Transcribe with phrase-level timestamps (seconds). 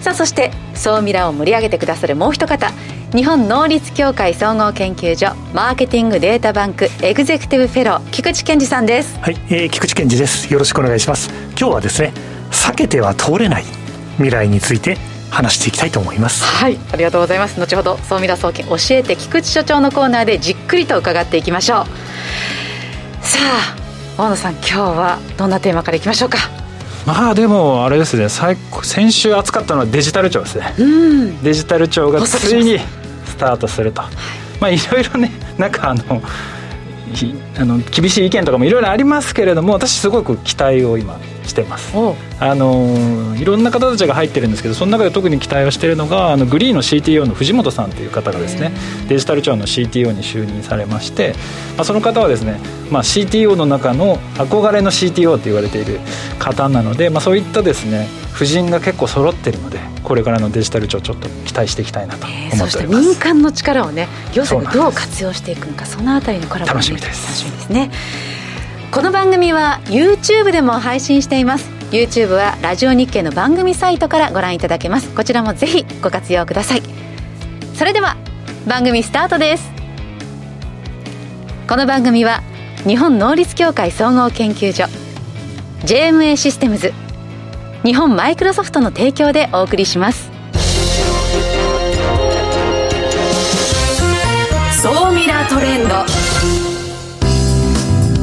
[0.00, 2.72] さあそして総ミラを盛り上げてくださるもう一方
[3.14, 9.18] 日本能率協会総合研究所マーケティングデータバンクエグゼクティブフェロー菊池健二さんです。
[9.20, 10.52] はい、えー、菊池健二です。
[10.52, 11.30] よろしくお願いします。
[11.58, 12.12] 今日はですね
[12.50, 13.64] 避けては通れない
[14.16, 14.96] 未来について
[15.30, 16.44] 話していきたいと思います。
[16.44, 17.58] はいありがとうございます。
[17.58, 21.86] 後ほど総ミラ総研教えて菊池所長のコーナーでじっくりと伺っていきましょう。
[23.24, 26.38] さあ大野さん今日はどんなテーマからいきましょうか？
[27.08, 32.78] まあでもあれですね最先週暑かったのはデジタル庁ですね、うん、デジタル庁がついに
[33.24, 34.14] スタートすると、はい、
[34.60, 36.20] まあいろいろねなんかあの
[37.58, 41.92] あの厳しい意見とかもいろいろありますけれども私すごく期待を今してます。
[42.40, 48.72] あのいろんな方たちが入ってるんですけどその中で特に期待をしているのがあのグリーの CTO の藤本さんという方がですね
[49.08, 51.34] デジタル庁の CTO に就任されまして、
[51.76, 55.98] まあ、その方はですね、まあ、CTO の中の憧れの CTO と言われている
[56.38, 58.06] 方なので、まあ、そういったですね
[58.38, 67.26] 夫人が結構揃ってるのでこれからのデジタル庁ちょっと期待していきたいなと思っております、えー、民間の力をね行政がどう活用していくのかそのあたりのコラボ楽しみです。
[67.26, 67.90] 楽しみですね。
[68.92, 71.68] この番組は YouTube でも配信しています。
[71.90, 75.12] YouTube はラジオ日経の番組サイトからご覧いただけます。
[75.14, 76.82] こちらもぜひご活用ください。
[77.74, 78.16] それでは
[78.68, 79.68] 番組スタートです。
[81.68, 82.42] この番組は
[82.86, 84.84] 日本能率協会総合研究所
[85.80, 86.92] JMA システムズ
[87.84, 90.30] 日本マイクロソフトの提供でお送りします。
[94.82, 95.94] 総ミラートレンド。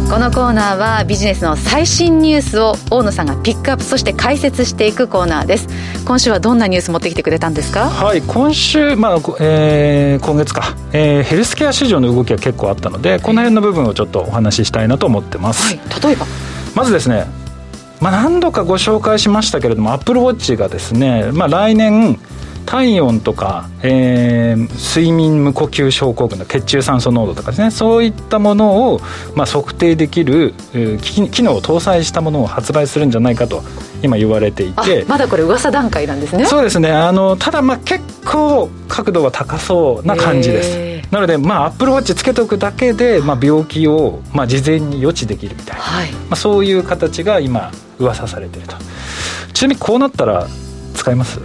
[0.09, 5.67] このコーナーはビジネスの最新ニュースを大野さんがピックアップそして解説していくコーナーです。
[6.05, 7.89] 今週はどんなニュース持ってきてくれたんですか？
[7.89, 16.25] はい今週、まあえー、今月か、えー、ヘルスケア市場の動きが結構あったのでこの辺の部分をちょっとお話ししたいなと思ってます、はい、例えば？
[16.75, 17.25] まずですね
[18.01, 22.19] まあ、何度かご紹介しましたけれどもアップルウォッチがですね、まあ、来年
[22.65, 28.99] 体温とか、えー、睡眠無呼吸症候群の血中酸素濃度とかですねそういったものを、
[29.35, 33.63] まあ、測定できる、えー、機能を搭載したものを発売するんじゃないかと
[34.05, 35.05] 今言われていて。
[35.07, 36.45] まだこれ噂段階なんですね。
[36.45, 36.91] そうですね。
[36.91, 41.11] あのただまあ結構角度は高そうな感じです。
[41.11, 48.75] なのでまあアップルウォッチつけておくだけで、まあ、病気を、まあ、事前に予知できるみたいな、はい、まあ、そういう形が今噂されてると。
[49.53, 50.47] ちなみにこうなったら
[50.93, 51.39] 使います？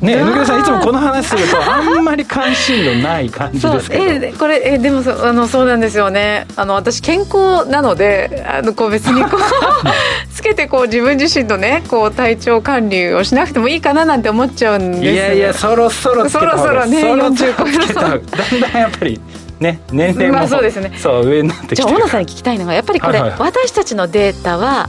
[0.00, 4.04] ねえ野さんいつもこの話するとあんまり関心度ない感じですけど。
[4.04, 6.46] えこれえでもそあのそうなんですよね。
[6.56, 9.40] あの私健康なのであのこう別にこう
[10.32, 15.04] つけてこう自分自身のねこう体調管理をしなくてもいいかななんて思っちゃうんです。
[15.04, 19.20] いやいやそろそろそろそろね40超えるとだんだんやっぱり
[19.60, 20.90] ね、年齢も、まあ、そうですね。
[20.96, 24.88] そう上になってじゃあ大野さんに聞きたいのがやっぱりこれ、はいはい、私たちのデータは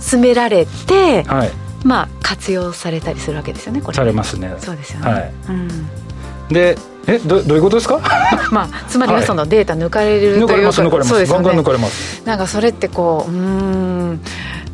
[0.00, 1.50] 集められて、はい、
[1.84, 3.94] まあ、活用されたりするわけですよねこれ。
[3.94, 4.52] されますね。
[4.58, 5.32] そうですよね、はい。
[5.48, 5.68] うん、
[6.48, 6.76] で
[7.06, 8.00] えどどういうことですか？
[8.50, 12.22] まあつまりはそのデータ抜かれるというか、はい、抜かれます抜かれます、ね、ガンガン抜かれます。
[12.24, 14.20] なんかそれってこううん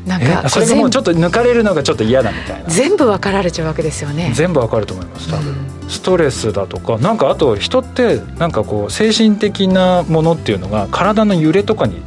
[0.07, 2.71] なんかそれがもうちょっと抜かれるのがちょっと嫌だみたいな。
[2.71, 4.33] 全部分かられちゃうわけですよね。
[4.35, 12.01] 全部分かると思います多分、うん、ストレスだとかなんかあと人ってなんかこう精神的なものっていうのが体の揺れとかに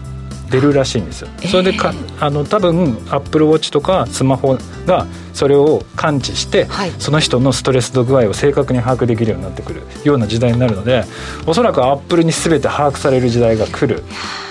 [0.49, 11.03] 出るらしいんですよ、それでかあの多分アップルウォッチとかスマホがそれを感知して、はい、その人のストレス度具合を正確に把握できるようになってくるような時代になるので
[11.45, 14.03] おそらくアップルに全て把握される時代が来る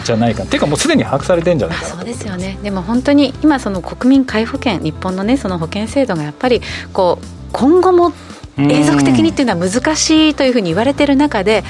[0.05, 0.43] じゃないか。
[0.43, 0.59] ってい。
[0.59, 1.85] うかもうすでに把握されてんじゃないか。
[1.87, 2.59] そうですよね。
[2.63, 6.61] でも本当に今その国民皆保険日本のねその保険制度がやっぱり
[6.93, 8.13] こう今後も
[8.57, 11.65] 永続的にっていうのは難しいというふうに言われてる中で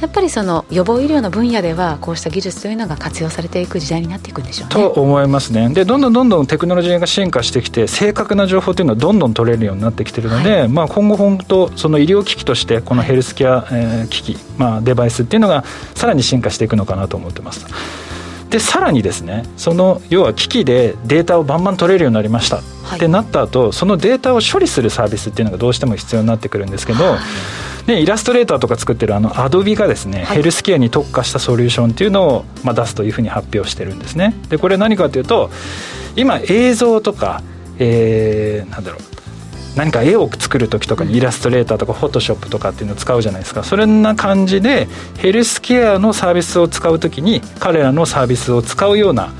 [0.00, 4.74] やっぱりその予防医療の分野ではこうした技術というのが活用されていく時代になっていくんでしょうね。
[4.74, 5.68] と思いますね。
[5.70, 15.64] でどんどんどんどんテクノロジーが進化してきて正確な情報というのはどんどん取れるようになってきているので、はい、まあ、今後本当その医療機器としてこのヘルスケア、えー、機器、まあ、デバイスっていうのが
[15.94, 17.66] さらに進化していくのかなと思ってます。
[18.50, 27.18] でさらにですねその要は機器でデータをバンバン取れるようになりました、はい、ってなった後そのデータを処理するサービスっていうのがどうしても必要になってくるんですけど、はい
[27.88, 34.34] でイラストレーターとか作ってるあのアドビがですね、はい、ヘルスケアに特化したソリューションっていうのを、まあ、出すというふうに発表してるんですね。
[34.50, 35.50] でこれ何かというと
[36.14, 37.42] 今映像とか、
[37.78, 39.00] えー、なんだろう。
[39.74, 43.62] 何か絵を作る時とかにイラストレーターとかフォトショップとかっていうのを使うじゃないですか。
[43.62, 44.86] それな感じで
[45.16, 49.32] ヘルスケアのサービスを使う時に彼らのサービスを使うような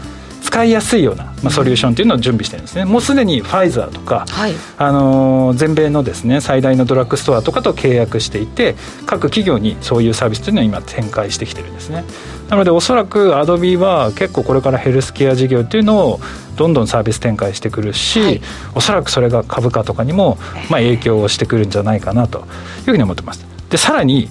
[0.49, 8.75] 使いやすいような、まあ、ソリューションというのを準備してるんですね、もうすでにファイザーとか、はい、あの全米のですね最大のドラッグストアとかと契約していて
[9.05, 12.05] 各企業にそういうサービスというのを今展開してきてるんですね。
[12.49, 16.21] なのでおそらくアドビは結構これからヘルスケア事業というのを
[16.57, 18.41] どんどんサービス展開してくるし、はい、
[18.75, 20.39] おそらくそれが株価とかにも
[20.71, 22.45] まあ影響をしてくるんじゃないかなという
[22.87, 23.45] ふうに思ってます。
[23.69, 24.31] でさらに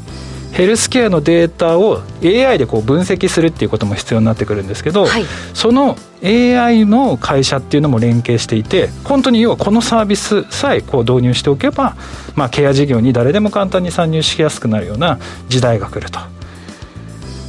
[0.58, 5.24] ヘルスケアのデータを AI でこう分析するっていうことも必要になってくるんですけど、はい、
[5.54, 11.96] その AI の会社っていうのも連携していて本当に要はこのサービスさえこう導入しておけば、
[12.36, 16.20] まあ、ケア事業に誰でも簡単に参入しやすくなるような時代が来ると。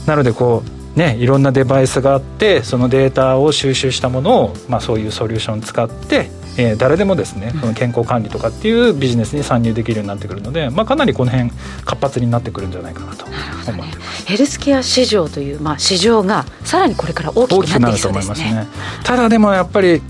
[0.05, 11.51] なのでこうね、いろんなデバイスがあってそのデータを収集したものを、まあ、そういうソリューションを使ってえー、誰でもですねこの健康管理とかっていうビジネスに参入できるようになってくるので、まあ、かなりこの辺
[11.85, 13.83] 活発になってくるんじゃないかなと思ってます、ね、
[14.27, 18.55] ヘルスケア市場という、まあ、市場がさらにこれから大きくなっていきそうですね。
[18.55, 18.67] ね。
[19.05, 20.03] ただでもやっぱり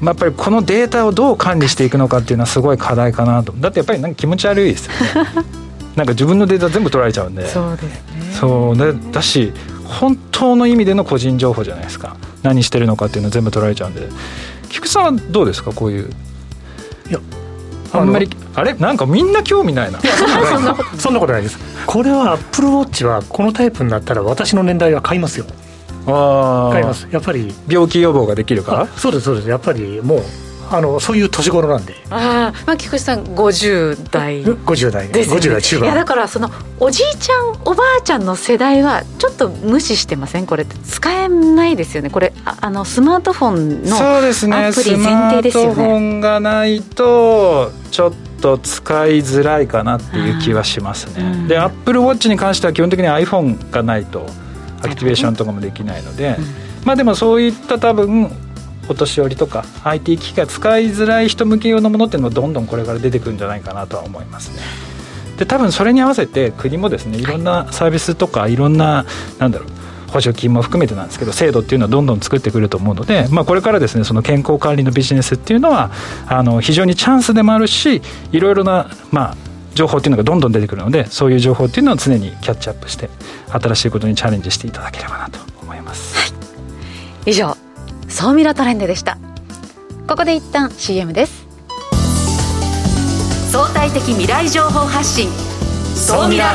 [0.00, 3.52] まあ、やっぱりこのデータをどう管理していくのかっていうのはすごい課題かなと。
[3.52, 4.92] だってやっぱりなんか気持ち悪いですよ
[5.24, 5.44] ね。
[5.94, 7.46] なんか自分のデータ全部取られちゃうんで。
[7.46, 8.02] そうですね。
[8.32, 8.78] そう。
[8.78, 9.52] だだし
[9.84, 12.16] 本当の意味での個人情報じゃないですか。
[12.42, 14.08] 何してるのかっていうのは全部取られちゃうんで
[14.70, 16.10] 菊池さんはどうですかこういう？
[17.08, 17.18] いや
[17.92, 18.72] あんまりあれ？
[18.74, 20.00] なんかみんな興味ないな。
[20.98, 21.58] そんなことないです。
[21.86, 25.46] これはアップルウォッチはこのタイプになったら私の年代は買いますよ。
[26.06, 27.08] あ買います。
[27.10, 27.52] やっぱり。
[27.68, 29.48] 病気予防ができるかそうですそうです。
[29.48, 30.22] やっぱりもう
[30.70, 31.94] あのそういう年頃なんで。
[32.10, 35.84] ああまあ菊池さん50代50代です、ね、50代中盤。
[35.86, 40.46] いやだからそのおじいちゃんおばあちゃんの世代はちょっと無視してません？
[40.46, 42.10] これって使えないですよね。
[42.10, 44.20] これああのスマートフォンのア
[44.72, 45.74] プリ前提ですよね。
[45.74, 54.26] スマートフォンがないとちょっと使いづらいかなっていう気はしますね、うん、でアップルウォッチに関しては基本的に iPhone がないと
[54.82, 56.44] アクティベーションとかもできないので、うん、
[56.86, 58.30] まあでもそういった多分
[58.90, 64.62] お年寄りとか IT 機器が使いづらい人向け用のものっていうのもどんどんこれから出てくるんじゃないかなとは思いますね。
[65.38, 69.06] で多分それに合わせて国もですねいろんなサービスとかいろんな
[69.38, 69.68] なんだろう
[70.10, 75.92] 補助金も含めてなんですけど制度っていうのはどんどん作ってくると思うので、まあ、これからですねその健康管理のビジネスっていうのは
[76.26, 78.02] あの非常にチャンスでもあるし
[78.32, 79.36] いろいろな、まあ、
[79.74, 83.08] 情報っていうのがどんどん出てくるのでそういう情報っていうのを常にキャッチアップして
[83.48, 86.16] 新しいことにチャレンジしていただければなと思います。
[86.18, 86.26] は
[87.26, 87.56] い、以上
[88.10, 89.18] 総ミラトレンドでした。
[90.06, 91.46] ここで一旦 CM です。
[93.52, 95.30] 相対的未来情報発信。
[95.94, 96.52] 総ミラ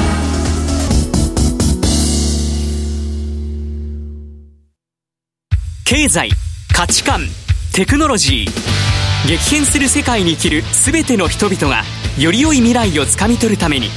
[5.85, 6.29] 経済
[6.73, 7.21] 価値観
[7.73, 9.27] テクノロジー。
[9.27, 11.83] 激変する世界に生きる全ての人々が
[12.19, 13.89] より良い未来をつかみ取るために。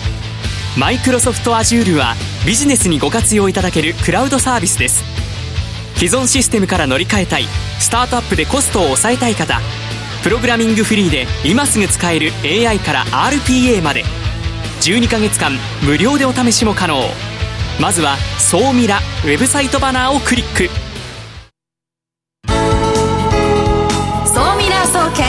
[0.79, 2.15] マイクロソフトアジュールは
[2.47, 5.18] ビジネスにご活用いただけるクラウドサービスです
[5.99, 7.45] 既存システムから乗り換えたい。
[7.81, 9.61] スタートアップでコストを抑えたい方。
[10.23, 14.05] プログラミングフリーで今すぐ使える AI から RPA まで。
[14.81, 15.51] 12ヶ月間
[15.83, 17.03] 無料でお試しも可能。
[17.81, 20.71] まずは「総ミラ」ウェブサイトバナーをクリック。
[22.47, 22.55] 総
[24.57, 25.27] ミラー総研。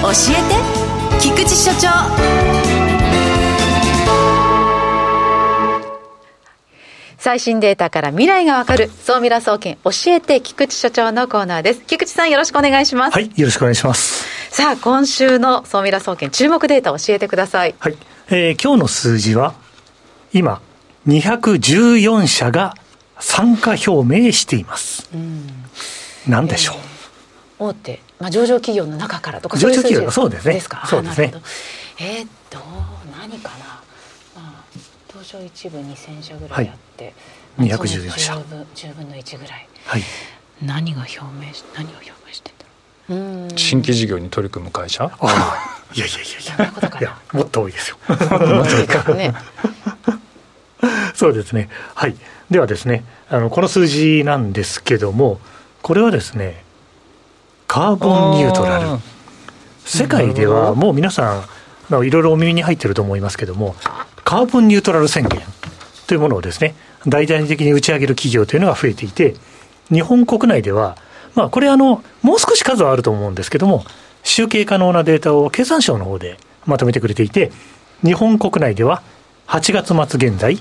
[0.00, 2.79] 教えて菊池所長。
[7.20, 8.88] 最新データから未来がわかる。
[8.88, 11.82] 総ミラ総研教えて菊池所長のコーナーです。
[11.82, 13.12] 菊池さんよろしくお願いします。
[13.12, 14.24] はいよろしくお願いします。
[14.48, 17.74] さあ今週の総ミラ総研注目データ教えてください。
[17.78, 17.96] はい、
[18.30, 19.52] えー、今日の数字は
[20.32, 20.62] 今
[21.06, 22.74] 214社が
[23.18, 25.10] 参加表明しています。
[26.26, 30.54] 何でしょう、えー、大手、まあ、上場企業の中からとか上場企業そうですね。
[30.54, 31.34] ですかそうですね。
[31.98, 32.28] えー、っ
[35.30, 37.14] 東証一部2000社ぐらいあって、
[37.56, 38.34] はい、214社。
[38.34, 40.02] 10分 ,10 分の1ぐらい、はい、
[40.60, 42.64] 何が表明し何が表明してんだ
[43.44, 43.58] ろう。
[43.58, 45.04] 新規事業に取り組む会社？
[45.04, 45.76] ああ。
[45.94, 46.20] いやいやい
[46.58, 47.16] やいや。
[47.32, 47.96] もっと多いですよ。
[49.14, 49.34] ね、
[51.14, 51.68] そうですね。
[51.94, 52.16] はい。
[52.50, 55.38] ではですねあのこの数字なんですけども
[55.82, 56.64] これはですね
[57.68, 58.98] カーボンニュートラル。
[59.84, 61.44] 世界ではもう皆さ
[61.90, 63.74] んいろいろお耳に入ってると思いますけども
[64.30, 65.40] カーボンニュートラル宣言
[66.06, 69.34] というものをですね、大々的に打ち上げる企業というのが増えていて、
[69.90, 70.96] 日本国内では、
[71.34, 73.84] まあ、これあの、もう少し数はあると思うんですけども、
[74.22, 77.50] 集計可能なデータを経産省の方でまとめてくれていて、
[78.04, 79.02] 日本国内では
[79.48, 80.58] 8月末現在、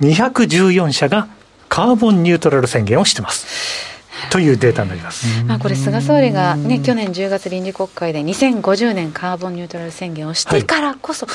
[0.00, 1.26] 214社が
[1.68, 3.79] カーボンニュートラル宣言をしてます。
[4.30, 5.44] というデータになります。
[5.44, 11.26] まあこれ菅総理がね去年10月臨時国会で2050年カーボンニュートラル宣言をしてからこそ、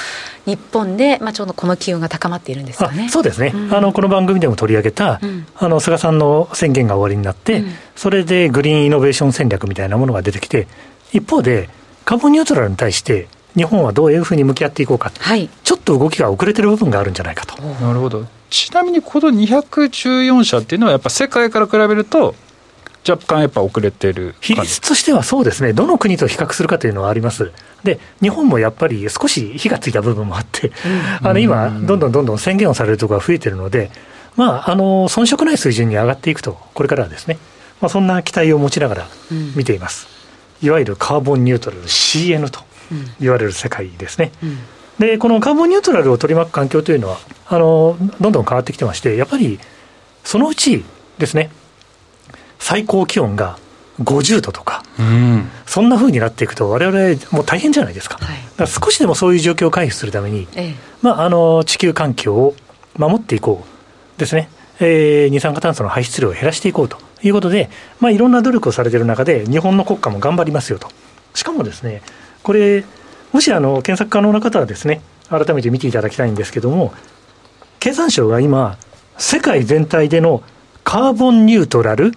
[0.46, 3.10] 日本でまあちょうどこの機運が高まっているんですかね。
[3.10, 3.52] そうですね。
[3.54, 10.68] うん、あのこの番組でも取り上げた、うん、あの菅さんの宣言が終わりになって、うん、それでグリーンイノベーション戦略みたいなものが出てきて、
[11.12, 11.70] 一方で
[12.06, 17.62] カーボンニュートラルに対して日本はどういうふうに向き合っていこうか、はい、ちょっと動きが遅れてる部分があるんじゃないかと。
[17.62, 18.26] なるほど。
[18.50, 22.36] ちなみにこの214社っていうのはやっぱ世界から比べると
[23.08, 27.52] 若干やっぱ遅れてる比率としてはそうですね、どの国と比較するかというのはあります。
[27.84, 30.72] で、日本もやっぱり少し火がついた部分もあって、
[31.22, 33.92] あの今、どんどんどんどん宣言をされるところが増えてるので、
[34.36, 37.38] まあ、あの遜色ない水準に上がっていくと、これからはですね、
[37.80, 39.08] まあ、そんな期待を持ちながら
[39.56, 40.08] 見ています。
[40.62, 42.62] いわゆるカーボンニュートラル CN と
[43.20, 44.32] 言われる世界ですね。
[45.00, 49.60] で、このカーボンニュートラルを取り巻く環境というのは、あのどんどん変わってきてまして、やっぱり
[50.24, 50.84] そのうち
[51.18, 51.50] ですね、
[52.66, 53.60] 最高気温が
[54.02, 62.56] 50度とか、うん、そんなふうになっていくと、われわれ、もう大変じゃないですか、はい、か少しでもそういう状況を回避するために、ええ、まあ、あの地球環境を
[62.98, 67.70] 守っていこうですね、えー、二酸化炭素の排出量を減らしていこうということで、
[68.00, 70.90] まあ、いろんな努力をされている中で、日本の国家も頑張りますよと。
[71.36, 72.02] しかもですね、
[72.42, 72.84] これ、
[73.32, 76.96] もしあの検索可能な方はですね、改めて見ていただきたいんですけども、
[77.80, 78.80] 経産省が今、
[79.20, 80.42] 世界全体での
[80.84, 82.12] カーボンニュートラル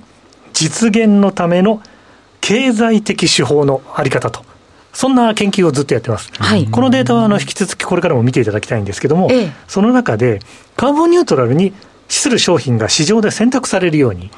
[0.59, 1.81] 実現のための
[2.41, 4.45] 経済的手法のあり方と。
[4.93, 6.33] そんな研究をずっとやってます。
[6.37, 10.41] はい、このデータはあの引き続きこれからも見ていただきたいんですけども、ええ、その中で
[10.75, 11.73] カーボンニュートラルに
[12.09, 14.33] 資する商品が市場で選択されるように、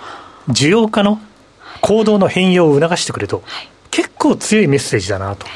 [0.49, 1.19] 需要家の
[1.81, 3.43] 行動の変容を促してくれと、
[3.91, 5.47] 結構強いメッセージだなと。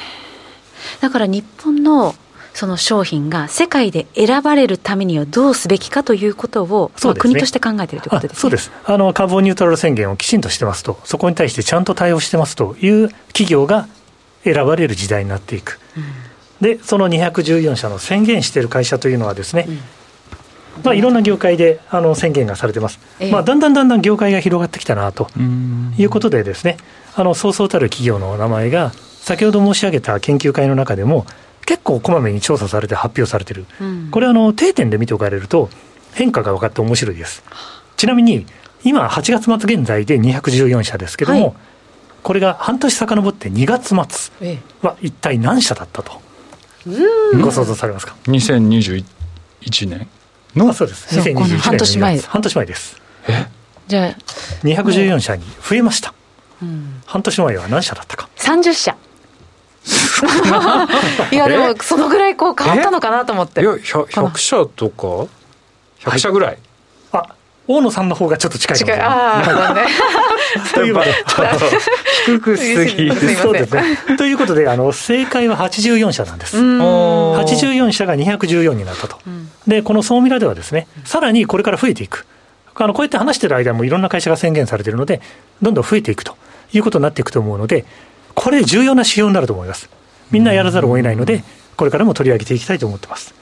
[1.03, 2.15] だから日本の
[2.55, 8.71] その商品が世界で選ばれるためにはどうすべきかということを、ね、まあ、国として考えているということです、ね、そうです。
[8.85, 13.89] あの、カーボンニュートラル宣言をきちんとしてますと、そこに対してちゃんと対応してますという企業が
[14.45, 15.81] 選ばれる時代になっていく。
[15.97, 19.79] うん、で、その214社の宣言している会社というのはですね、うん。
[20.85, 25.29] まあ、いろんな業界であの宣言がされてます、えまあ、だんだんだんだん業界が広がってきたなと
[25.97, 26.79] いうことで、ですね
[27.15, 31.27] あのそうそうたる企業の名前が、先ほど申し上げた研究会の中でも、
[31.67, 35.71] 結構こまめに調査されて発表されてる、うん、これあの、定点で見ておかれると、
[36.13, 37.43] 変化が分かって面白いです。
[37.97, 38.47] ちなみに、
[38.85, 41.55] 今、8月末現在で214社ですけども、はい、
[42.23, 46.21] これが半年遡って2月末は一体何社だったと、
[47.41, 49.05] ご想像されますか？2021
[49.89, 50.07] 年
[50.55, 50.73] の？
[50.75, 51.19] そうです。
[51.19, 52.21] 2021年半年前。
[52.21, 53.01] 半年前です。
[53.29, 53.47] え？
[53.89, 54.17] じゃあ。
[54.65, 56.15] 214社に増えました、
[56.63, 58.97] うん、半年前は何社だったか？30社
[61.31, 63.61] いやでもそのぐらいこう変わったのかなと思って。
[63.61, 65.29] いや 100, 100社とか
[66.11, 66.59] ？100社ぐらい、
[67.13, 67.35] はい、あ
[67.67, 68.87] 大野さんの方がちょっと近いかも。
[68.87, 69.07] しれない。
[69.07, 69.87] ああ、ね、
[70.75, 71.15] ということで、
[72.27, 73.99] 低くすぎそうですね。
[74.19, 76.57] ということで、あの、正解は84社なんです。
[76.59, 79.19] 84社が214になったと。
[79.67, 82.27] で、この総ミラではですね、さらにこれから増えていく。
[82.77, 85.23] あの、こうやって話してる間もいろんな会社が宣言されているので、
[85.63, 86.37] どんどん増えていくと
[86.73, 87.85] いうことになっていくと思うので、
[88.35, 89.89] これ重要な指標になると思います。
[90.31, 91.45] みんなやらざるを得ないので、
[91.77, 93.35] これからも取り上げていきたいと思ってます。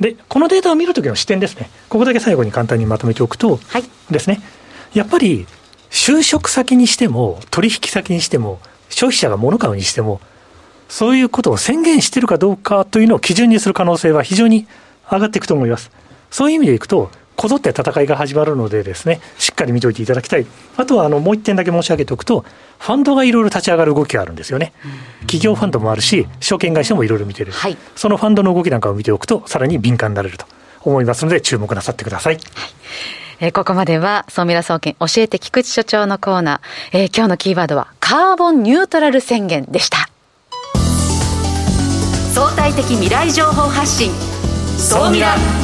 [0.00, 1.70] で、このデータを見るときの視点ですね。
[1.88, 4.40] ここだけ最後に簡単にまとめておくと、はい、ですね。
[4.92, 5.46] やっぱり、
[5.90, 10.20] 就職先にしても、取引先にしても、消費者が物買うにしても、
[10.88, 14.66] そういうことを宣言しているかどうかというのを基準にする可能性は非常に
[15.10, 15.90] 上がっていくと思います。
[16.30, 20.46] そういう意味でいくと、こぞって戦いが始まるのでですね、しっかり見ておいていただきたい。
[20.76, 22.44] あとは、あの、もう一点だけ申し上げておくと、
[22.78, 24.72] ファンドがいろいろ立ち上がる動きがあるんですよね。
[25.20, 27.52] 企業ファンドもあるし、証券会社もいろいろ見てる。
[27.52, 30.46] はい、そのファンドの動きなんかを見ておくと、さらに敏感になれると
[30.82, 32.34] 思いますので、注目なさってください。
[32.34, 32.44] はい
[33.40, 40.08] えー、ここまでは、総ミラ総研教えて菊池所長のコーナー、えー、今日のキーワードは、カーボンニュートラル宣言でした。
[42.32, 44.12] 相対的未来情報発信、
[44.78, 45.63] 総ミラ。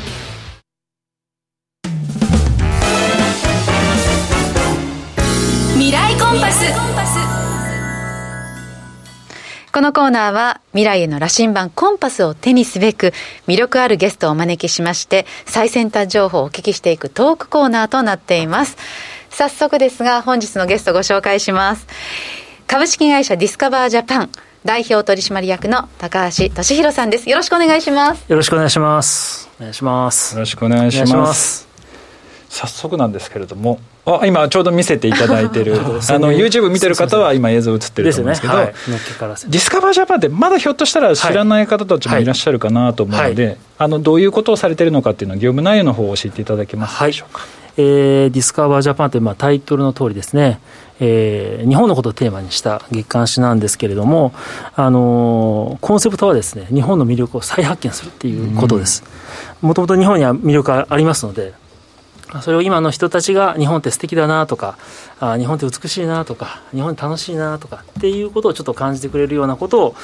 [9.73, 13.13] このコーナーは未来への羅針盤コンパスを手にすべく
[13.47, 18.75] 魅力あるゲストをお招きしまして最先端情報をお聞きしていくトークコーナーとなっています。
[19.29, 21.87] 早速ですが本日のゲストご紹介します。
[22.67, 24.29] 株式会社ディスカバージャパン
[24.65, 27.29] 代表取締役の高橋俊宏さんです。
[27.29, 28.25] よろしくお願いします。
[28.27, 29.49] よろしくお願いします。
[29.57, 30.35] お願いします。
[30.35, 31.67] よろしくお願いします。
[32.49, 35.75] 早速なんですけれども、あ今ちょうど見せていただいてる、
[36.09, 38.59] あの YouTube 見てる方は今映像映ってると思うんですけど、ね。
[38.59, 43.51] はい、ディスカバージャパンってまだひょっとしたら知らない方たちもいらっしゃるかなと思うので、はい。
[43.51, 47.45] はい、あのどういうことをされてるのかっていうのを業務内容の方を教えていただけますでしょうか？
[47.77, 50.59] えー、ディスカバージャパンというまあタイトルの通りですね、
[50.99, 54.33] えー、日本のことをテーマにした月刊誌なんですけれども、
[54.75, 59.03] あのー、コンセプトはですね、日本の魅力を再発見するっていうことです。
[59.61, 61.53] もともと日本には魅力がありますので、
[62.39, 64.77] それを今の人たちが日本って素敵だなとか、
[65.19, 69.95] あ日本って美しいなとか、日本楽しいなとかっていうことをちょっと感じてくれるようなことを、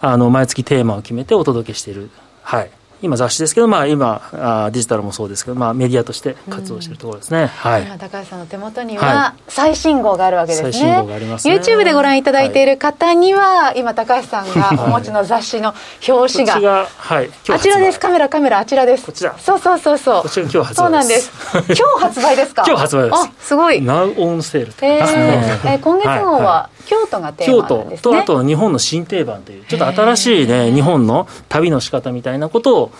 [0.00, 2.10] あの、毎月テーマを決めてお届けしている。
[2.42, 2.70] はい。
[3.02, 15.74] 今雑誌ですけど、まあ、今あデジタルもそうですけど、まあ、メディアとして活動しているところですね、うん、はい、高橋さんの手元には最新号があるわけですね、最新号があります、ね、YouTube でご覧いただいている方には、はい、今高橋さんがお持ちの雑誌の
[16.08, 18.00] 表紙が、が はい、あちらです。
[18.00, 19.06] カメラカメラあちらです。
[19.06, 19.34] こちら。
[19.38, 20.22] そうそうそうそう。
[20.22, 21.32] こちら今日発売そうなんです。
[21.52, 22.64] 今日発売ですか？
[22.66, 23.14] 今日発売です。
[23.14, 23.78] あすごい。
[23.78, 32.92] Now on sale えー、えー、今月号は、京都がテーマなんです、ね、京都とあと日本の新定番というちょっと新しいね日本の旅の仕方みたいなことを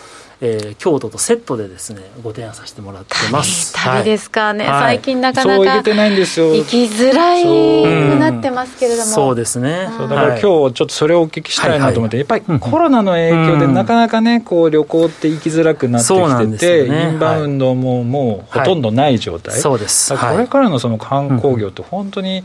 [0.45, 3.73] えー、京都とセットでですねご提案させてもらってます。
[3.73, 9.87] 旅ですかね、はい、最近なかなか行きづらいくなってますけれども、そうですね。
[9.97, 20.13] そうだから今日ちょっとそれをお聞きしたいなと思って、やっぱりコロナの影響でなかなかねこう旅行って行きづらくなってきてて、ね、インバウンドももうほとんどない状態、そうです。
[20.13, 22.43] これからのその観光業って本当に、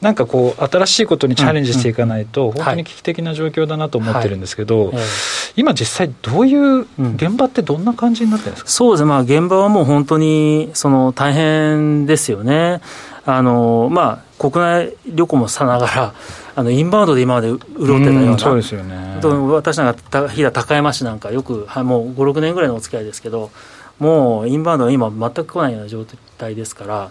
[0.00, 4.92] なんかこう新しいことにチャレンジしていかないと本当に危機的な状況だなと思ってるんですけど、
[5.56, 6.80] 今実際どういう
[7.14, 12.80] 現場ってどんな感じになってるんですか、そうですね、まあ、現場はもう本当にその大変ですよね。
[13.28, 16.14] あのまあ、国内旅行もさながら、
[16.54, 19.18] あのインバウンドで今まで潤ってたような、そうですよね。
[19.20, 23.50] 私なんか、飛騨高山市なんか、よく、はい、もう5、6年ぐらいのお付き合いですけど、
[23.98, 26.06] もうインバウンドは今、全く来ないような状
[26.38, 27.10] 態ですから、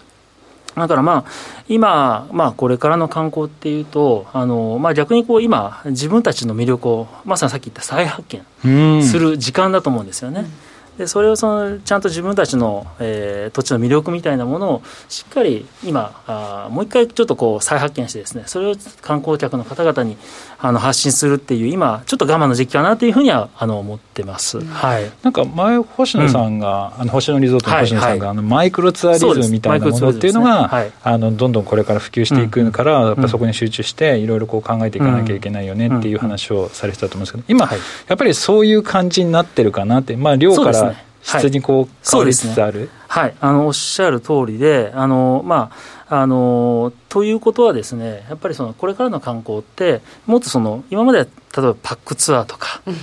[0.76, 1.30] だからまあ、
[1.68, 8.28] 今、まあ、これからの観光っていうと、あのまあ、逆にこう今、自分たちの魅力を、まさにさっき言った再発
[8.62, 10.40] 見する時間だと思うんですよね。
[10.40, 10.66] うん
[10.98, 20.16] でそれをそのちゃんと自分たちの、えー、土地の魅力みたいなものをしっかり今あもう一回ちょっとこう再発見してですねそれを観光客の方々に
[20.58, 30.68] あの発信するっていう今ちょっと我慢の時期かなというふうにはあの思ってます、うん、はい、なんか前星野さんが、うん、あの星野リゾートの星野さんが、はい、あのマイクロツアーリズムみたいなものっていうのが、ね。
[30.68, 37.68] はい、あのどんどんこれから普及していくから、うん、やっぱそこに集中していろいろこう考えていかなきゃいけないよねっていう話をされてたと思うんですけど今、
[38.08, 52.96] やっぱりそういう感じになってるかなってまあ量から質にこう変わりつつある、ね、はい、あのおっしゃる通りであのまああのということはですねやっぱりそのこれからの観光ってもっとその今までは例えばパックツアーとか、うん、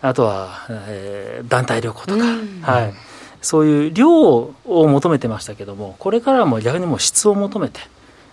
[0.00, 2.94] あとは、えー、団体旅行とか、うん、はい、
[3.42, 7.80] そういう量を求めてましたけどもこれからはもう逆にもう質を求めて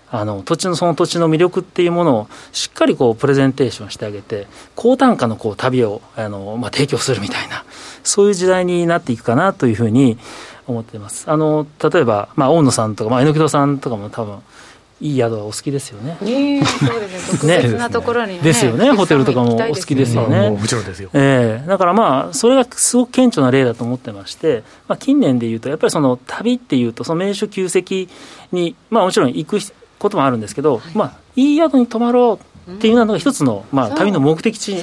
[0.09, 7.65] あの土地のその土地の魅力っていうものをしっかりこうプレゼンテーションしてあげて高単価のこう旅をあの、まあ、提供するみたいな
[8.03, 10.19] そういう時代になっていくかなというふうに
[10.67, 11.29] 思ってます。
[11.29, 14.39] あの例えば、まあ、大野さんとか、まあ、榎戸さんとかも多分
[15.01, 16.17] いい宿はお好きですよね。
[16.21, 17.57] えそうですね。
[17.57, 18.89] 特別なところに、ね、ですよね。
[18.91, 20.49] ホテルとかもお好きですよね。
[20.49, 21.09] もちろんですよ。
[21.13, 28.09] ええー、だからまあそれがすごく顕著な例だと思ってまして、まあ近年でいうとやっぱりその旅っていうとその名所旧跡
[28.53, 29.59] にまあもちろん行く
[29.99, 32.52] こともあるんですけど、はい、まあいい宿に泊まろう。
[32.71, 34.81] っていうのが一つの、まあ、旅の目的地に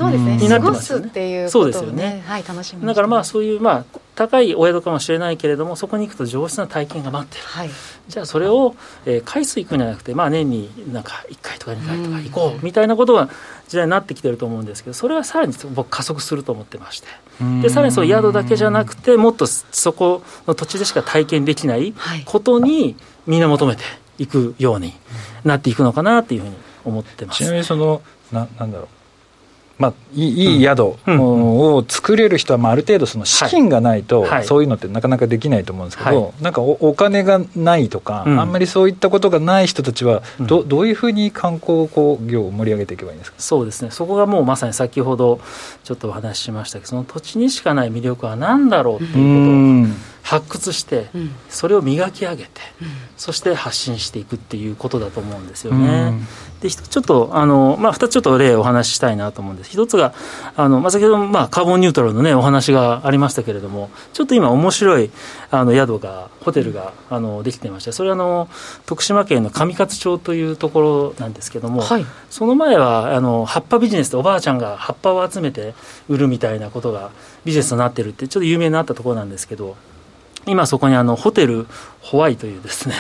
[0.49, 1.49] なってますよね。
[1.49, 2.23] そうですよね。
[2.27, 7.71] はい、楽しみだからまあそういう、まあ、高いお宿かもしれないけれどもそこに行くと上質な体験が待ってる、はい、
[8.07, 8.75] じゃあそれを、
[9.07, 13.31] えー、回数行くんじゃなくて、まあ、年になんか1回とか2回とか行こうみたいなことは
[13.69, 17.09] 時代になってきてると思うんですけどそれはさらに僕加速すると思ってまして。
[17.63, 21.95] でさらにそう宿だけじゃなくてもっとそこの土地でしか体験できない
[22.27, 23.83] ことにみんな求めて
[24.19, 24.93] いくように
[25.45, 27.39] なっていくのかなっていうふうに思ってます。
[27.39, 28.89] ちなみにそのななんだろう。
[29.79, 41.89] まあ、いい宿を作れる人は、まあ、ある程度その資金がないと、そういうのってなかなかできないと思うんですけど、はい、なんかお金がないとか、うん、あんまりそういったことがない人たちはど、どういうふうに観光
[42.27, 43.41] 業を盛り上げていけばいいんですか？
[43.41, 43.91] そうですね。
[43.91, 45.41] そこがもうまさに先ほど
[45.83, 51.09] ちょっとお話ししましたけどその土地にしかない魅力は何だろうっていうことを発掘して、
[51.49, 52.51] それを磨き上げて、
[53.17, 56.15] そして発信していくっていうことだと思うんですよね。
[56.61, 59.71] でちょっとあの、まあ、2つちょっと例をお話ししたいなと思うんです。
[59.71, 60.13] 一つが
[60.57, 65.11] あの、まあ、先ほど、まあ、カーボンニュートラルの、ね、お話がありましたけれどもちょっと今面白い
[65.51, 68.49] あの宿がホテルがあのできていましてそれはあの
[68.87, 75.75] 徳島県の上勝町というところなんですけども、はい、その前はあの葉っぱビジネスでおばあちゃんが葉っぱを集めて
[76.09, 77.11] 売るみたいなことが
[77.45, 79.77] ビジネスになってるってちょっと有名になったところなんですけど
[80.47, 81.67] 今そこにあのホテル
[82.01, 82.95] ホワイというですね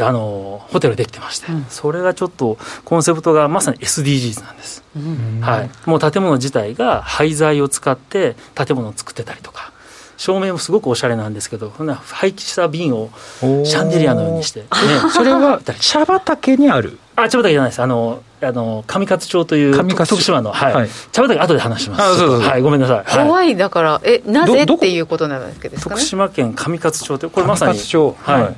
[0.00, 9.72] あのホテルできてまして、うん、それがちょっとコンセプトがまさに SDGs なんです、うん、はい、もう建物自体が廃材を使って建物を作ってたりとか
[10.16, 14.66] 照明もすごくおしゃれなんですけど廃棄した瓶をシャンデリアのようにして、 ね、
[15.12, 16.98] それは 茶畑にある？
[17.16, 17.82] あ茶畑じゃないです。
[17.82, 22.02] あのあの上勝町という徳島の、はい、はい、茶畑後で話します。
[22.02, 23.26] あそうそうはいごめんなさい。
[23.26, 23.56] 怖い。
[23.56, 28.32] だからえなぜっていうことなんですけど、ね、徳島県上勝町ってこれまさに上勝町。
[28.32, 28.54] は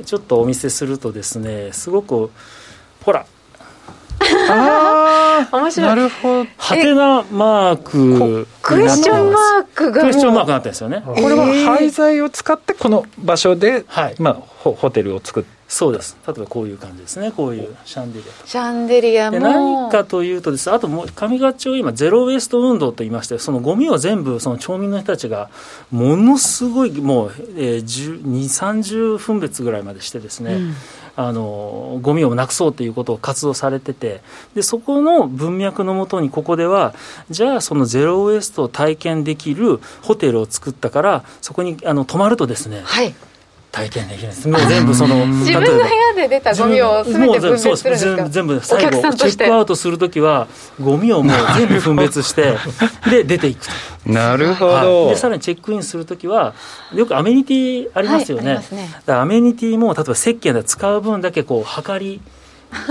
[0.00, 2.30] い、ちょっとお見せするとですねすごく
[3.02, 3.24] ほら。
[4.50, 5.88] ああ 面白い。
[5.88, 6.46] なるほど。
[6.58, 11.02] はてなマーククエスチョンマークがクエスチョンマークになってるんですよね。
[11.06, 14.14] これは廃材を使ってこの場所で、はい。
[14.18, 16.16] まあ、ホホテルを作ってそうです。
[16.26, 17.30] 例えばこういう感じですね。
[17.30, 19.38] こういうシャンデリアシャンデリアも。
[19.38, 20.68] 何かというとです。
[20.68, 25.48] あともう上勝町今ゼロウエスト運動といいましてそのゴミを全部その町民の人たちが
[25.92, 30.74] ものすごいもう、えー、2 3 0分別ぐらいまでしてですね、うん。
[31.14, 34.22] あのゴミをなくそうということを活動されてて
[34.54, 36.94] でそこの文脈のもとにここでは
[37.30, 43.14] じゃあそのゼロウエストを体験できるホテルを作ったからそこにあの泊まるとですね、はい
[43.70, 44.48] 体験できるんです。
[44.48, 50.48] もう全部その自分の部屋で出たゴミを全て分別するんですか全部最後チェックアウトするときは
[50.80, 52.56] ゴミをもう全部分別して
[53.08, 53.72] で出ていくと。
[54.06, 56.54] なるほど、はい、でさらにチェックインするときは
[56.94, 58.54] よくアメニティありますよね。
[58.56, 58.74] はい。
[58.74, 62.20] ね、アメニティも例えば石鹸で使う分だけこう測り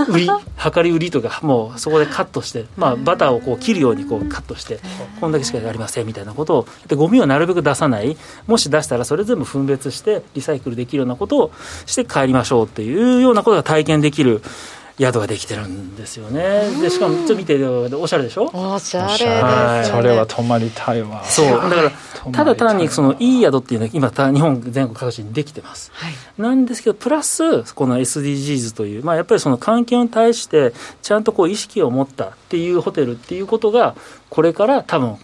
[0.08, 4.78] 売り量り売りとかもうそこでカットして、まあ、バターをこう切るようにこうカットして
[5.20, 8.16] こんだけしかありませんみたいなことをでゴミをなるべく出さない。
[8.46, 11.52] もし出したらそれ全部分別してリサイクルできるようなことを
[11.86, 14.42] して帰りましょうっていうようなことが体験できる
[15.00, 16.70] 宿ができてるんですよね。
[16.80, 18.50] でしかもちょっと見ておしゃれでしょ？
[18.52, 21.24] おしゃれです、ね、それは泊まりたいわ。
[21.24, 21.46] そう。
[21.46, 21.92] だから
[22.32, 33.96] ただ単にそのいい宿っていうのは今日本全国各地にできてます、はい、なんですけどプラスこの SDGs という、まあ、やっぱりその環境に対してちゃんとこう意識を持ったっていうホテルっていうことが
[34.28, 35.16] これから多分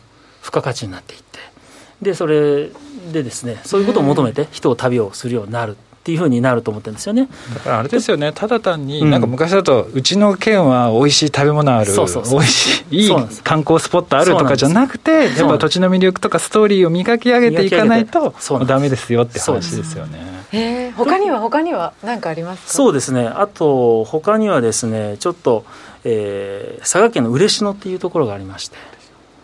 [0.43, 1.27] 付加価値になっていって。
[2.01, 2.71] でそれ
[3.13, 7.29] でですねそういうことを求めて人を旅をするようになるっていうふうになると思ってるんですよね。
[7.53, 8.31] だからあれですよね。
[8.33, 13.11] ただ単に、なんか昔だとうちの県は美味しい食べ物あるそうそ美味しいいい
[13.43, 18.33] 観光スポットあるとかじゃなくてやっぱ土地の魅力とかストーリーを磨き上げていかないと
[18.69, 20.21] ダメですよって話ですよね。
[20.53, 22.73] えー、他には他には何かありますか？
[22.73, 23.27] そうですね。
[23.27, 25.65] あと他にはですねちょっと、
[26.05, 28.77] えー、佐賀県の嬉野っていうところがありまして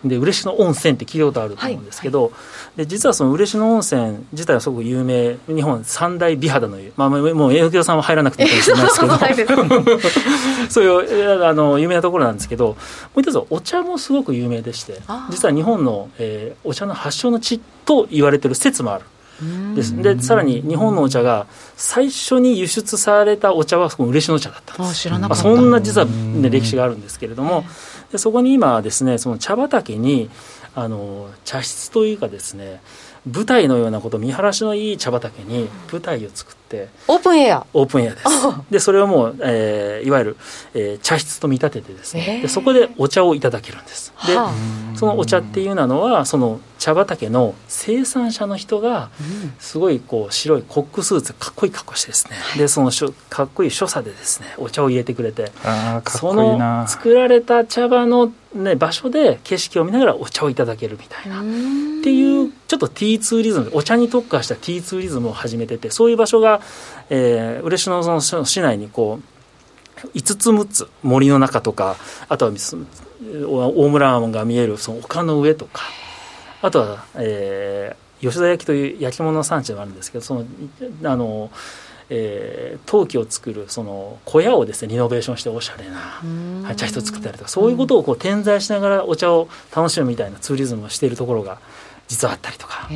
[0.05, 8.83] で嬉野温泉って聞いたことあると思うんですけど、はいはい、で実はその嬉野温泉自体はすごく有名日本三大美肌の湯、まあ、もう江戸さんは入らなくていいかもしれな
[9.31, 10.01] いですけど
[10.69, 12.77] そういうあの有名なところなんですけども
[13.17, 19.05] う一つお茶もすごく有名でして実は日本の、えー、お茶の発祥の地と言われてる説もある。
[19.75, 27.65] ですでさらに日本のお茶が最初に輸出されたお茶はこの嬉野茶だったんですまあ、そんな実は、ね、歴史があるんですけれども
[28.13, 30.31] でそこに今ですねその茶畑に
[30.75, 32.81] あの茶室というかですね
[33.31, 36.62] 舞台のようなこと見晴らしのいい茶畑に舞台を作って
[37.09, 37.67] オープンエア。
[37.73, 38.25] オープンエアです。
[38.71, 40.37] でそれをもう、えー、いわゆる、
[40.75, 44.13] えー、茶室と見立ててですね、えー、でそこでお茶をいただけるんです。
[44.27, 44.35] で
[44.95, 49.11] そのお茶っていうのはその茶畑の生産者の人が
[49.59, 52.37] すごいこう白いコックスーツかっこいい格好してですね。
[52.57, 55.53] でそのしょかっこいい所作でですねお茶を入れてくれて。
[56.09, 61.41] その作られた茶葉の、ね、場所で景色を見ながらお茶をいただけるみたいな。
[61.41, 61.45] っ
[62.03, 66.62] ていうちょっとティーツーリズムお茶に特化したティーツーリズムを始めててそういう場所が、
[67.11, 69.33] えー、嬉野その市内にこう
[70.09, 71.97] 5つ6つ森の中とか
[72.29, 75.83] あとは大村湾が見えるその丘の上とか
[76.61, 80.45] あとは、えー、吉田焼という焼き物の産地があるんですけどその
[81.05, 81.51] あの、
[82.09, 85.99] えー、陶器を作るその小屋をですねリノベーションしておしゃれな、
[86.67, 91.59] はい、茶室を作ったりとかそういうことをこう点在しながらお茶を楽しむみたいなツーリズムをしているところが
[92.13, 92.91] 実はあったりとか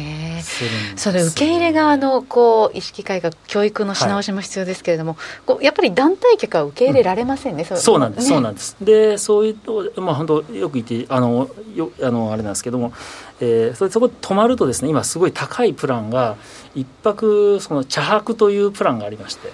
[0.97, 8.77] それ受け入れ側のこう意識改革教育のし直しも必要ですけれども、はい、こうやっぱり団体客は受け入れられませんね、うん、そうなんです、ね、そうなんです。
[8.79, 9.57] でそうい
[9.97, 12.93] うまあ本当よく言ってあのよあのあれなんですけども、
[13.41, 16.37] えー、それそこ泊まるとですね今すごい高いプランが
[16.75, 19.51] 一泊その茶泊というプランがありまして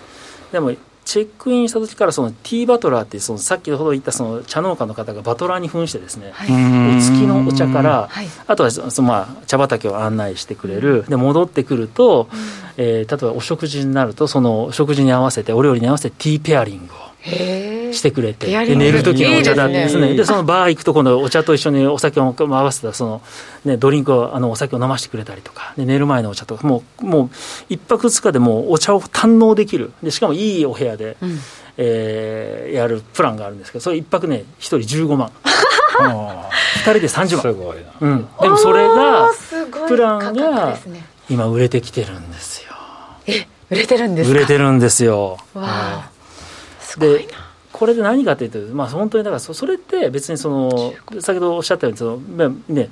[0.51, 0.73] でも
[1.05, 11.05] チェックインした時からそのティーバトラーってそのさっきほど言ったその茶農家の方がバトラーに扮してですね、はい、お月のお茶から、はい、あとはそのまあ茶畑を案内してくれる。
[11.09, 12.39] で戻ってくると、うん、
[12.77, 18.47] えー、例えばお食事になるとその食事に合わせてお料理に合わせてティーペアリングをしてくれて。
[18.47, 20.15] で寝る時のお茶だですね。
[20.15, 23.23] でそのバー行くと今度お茶と一緒にお酒を合わせたその、
[23.65, 25.73] ね、ドリンクをあのお酒を飲ませてくれたりとか。
[25.77, 26.67] で寝る前のお茶とか。
[26.67, 27.31] もうもう
[27.69, 29.93] 一泊二日でもうお茶を堪能できる。
[30.03, 31.39] でしかもいいお部屋で、うん、
[31.77, 35.31] えー、やるプランがあるんですけどそれ一泊ね一人15万。
[35.93, 36.51] 2
[36.83, 37.27] 人で30万。
[37.29, 39.31] すごいな、うん、でもそれが
[39.87, 40.77] プランが
[41.29, 42.73] 今売れてきてるんですよ。
[43.27, 45.39] え売れてるんです売れてるんですよ。
[45.55, 46.12] わあ
[46.99, 47.29] で
[47.73, 52.91] これで何かというと、まあ、本当にだからそれって別にその先ほどおっしゃったようにその、ね、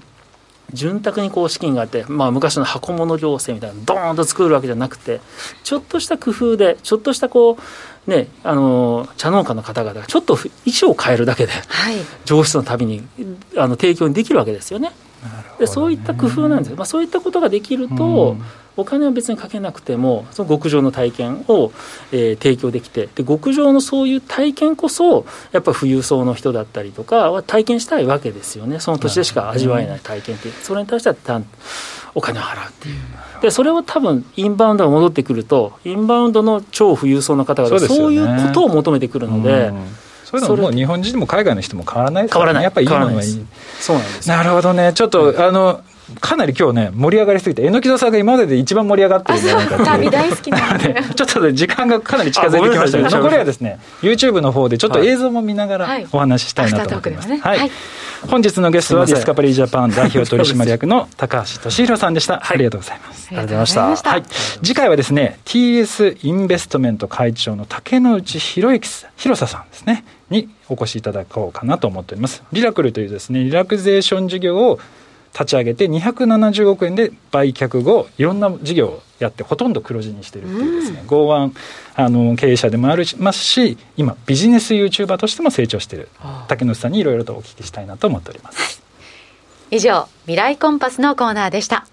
[0.73, 5.21] 潤沢にこう資金があって、まあ、昔の箱物行政みたいなドーンと作るわけじゃなくて
[5.65, 7.59] ちょっとした工夫でちょっとしたこ
[8.07, 13.07] う、ね、あの茶農家の方々がちょっと位置を変えるだけで、はい、上質の旅に
[13.57, 14.93] あの提供にできるわけですよね。
[15.59, 18.37] でそういった工夫なんですよ、まあ、そういったことができると、
[18.77, 21.73] お金は別にかけなくてもその極上の体験を、
[22.13, 28.81] えー、提供できてで極上のそういう体験こそやっぱ富裕層の人だったりとかは体験したいわけですよね。
[28.81, 30.55] その土地でしか味わえない体験っていう。
[30.63, 31.43] それに対しては
[32.15, 32.95] お金を払うっていう。
[33.43, 39.73] でそれを多分インバウンドが戻ってくるとインバウンドの超富裕層の方々がそういうことを求めてくるので。
[40.31, 42.63] そういうのもう日本人も海外の人も変わらないですから、ね、変わらない。
[42.65, 43.47] やっぱりいいものがいい。
[43.81, 44.29] そうなんです。
[44.29, 44.93] なるほどね。
[44.93, 45.83] ちょっと、あの
[46.21, 57.37] かなり今日ね、盛り上がりすぎて、榎戸さんが今までで一番盛り上がってるんじゃないかって旅大好きな ので、ちょっと時間がかなり近づいてきましたけど、残りはですね、YouTube の方でちょっと映像も見ながらお話ししたいなと思ってます。
[57.37, 57.71] はい。
[58.29, 62.43] 本日のゲストはディスカバリージャパン代表取締役の 高橋俊宏さんでした。
[62.47, 63.29] ありがとうございます。
[63.29, 64.11] ありがとうございました。
[64.11, 64.23] はい。
[64.63, 72.43] 次回はですね、TS インベストメント会長の竹之内博之広さんですね、にお越しいただこうかなと思っております。
[72.53, 74.79] リラクルというですね、リラクゼーション事業を
[75.33, 81.55] 立ち上げて270億円で売却後いろんな事業をやってほとんど黒字にしてるっていうですね、うん、剛腕
[81.95, 86.09] あの経営者でもありますし今ビジネス YouTuber としても成長している
[86.49, 88.83] 竹野さんにいろいろとお聞きしたいなと思っております、
[89.71, 91.87] 以上未来コンパスのコーナーでした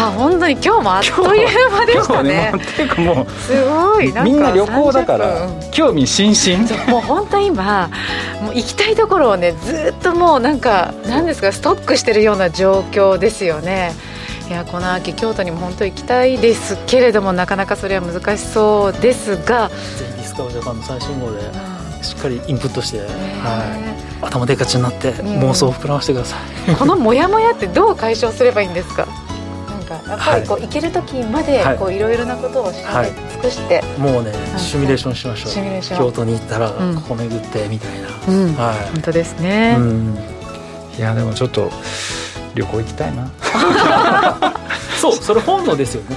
[0.00, 2.54] さあ本当に今日もあっという間でしたね。
[2.56, 6.90] っていうかもうすごいみんな旅行だから興味津々。
[6.90, 7.90] もう本当今
[8.40, 13.92] もう行きたいところをねずっともうなんか何ですかストックしてるような状況ですよね。
[14.48, 19.68] いやこの秋京都にも本当行きたいですけれどもなかなかそれは難しそうですが。
[19.68, 21.40] ぜひディスカバージャパンの最新号で。
[22.00, 23.04] しっかりインプットして、は
[24.22, 29.29] い、頭でかちになって妄想を膨らましてください、このモヤモヤってどう解消すればいいんですかか？
[30.08, 35.52] やっぱりこう、行ける時までこういろいろなことを調べ尽くして、もうねシミュレーションしましょう。
[35.52, 35.98] シミュレーション。
[35.98, 39.76] 京都に行ったらここ巡ってみたいな、はい、本当ですね、
[40.98, 41.70] いやでもちょっと
[42.54, 43.30] 旅行行きたいな。
[45.00, 46.16] そうそれ本能ですよね。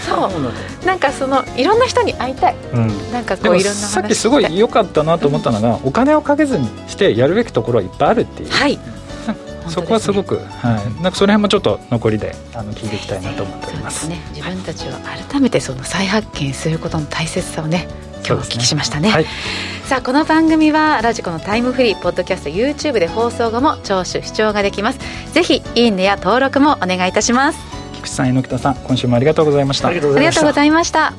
[0.00, 0.86] そう。
[0.86, 8.78] なんかそのいろんな人に会いたい、うん、なんかこういろんなさっきすごい良かったなと思ったのが、お金をかけずにしてやるべきところはいっぱいあるっていう、はい、
[9.68, 14.08] そこはすごく、はい、なんかその辺もちょっと残りであの聞いていきたいなと思っております。
[14.08, 17.88] ね、自分たちを改めてその再発見することの大切さをね
[18.26, 19.14] 今日お聞きしましたね、ね。
[19.14, 19.26] はい、
[19.84, 24.98] さあこの番組はラジコのタイムフリーポッドキャスト YouTube で放送後も聴取視聴ができます。
[25.32, 27.58] ぜひいいねや登録もお願いいたします。
[27.94, 29.88] 菊池さん榎田さん今週もありがとうございました。
[29.88, 31.12] ありがとうございました。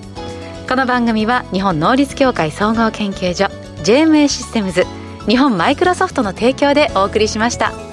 [0.68, 3.46] この番組は日本能率協会総合研究所
[3.84, 4.86] JMA システムズ
[5.28, 7.91] 日本マイクロソフトの提供でお送りしました。